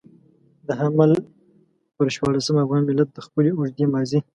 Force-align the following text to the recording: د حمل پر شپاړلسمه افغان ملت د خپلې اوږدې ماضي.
د 0.67 0.69
حمل 0.79 1.11
پر 1.95 2.07
شپاړلسمه 2.15 2.59
افغان 2.63 2.81
ملت 2.89 3.09
د 3.13 3.19
خپلې 3.25 3.49
اوږدې 3.53 3.85
ماضي. 3.93 4.19